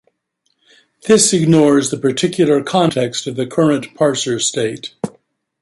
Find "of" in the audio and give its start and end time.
3.27-3.35